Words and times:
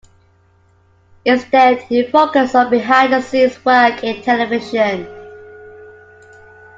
Instead 1.25 1.83
he 1.83 2.01
focused 2.09 2.55
on 2.55 2.71
behind-the-scenes 2.71 3.63
work 3.63 4.03
in 4.03 4.19
television. 4.23 5.05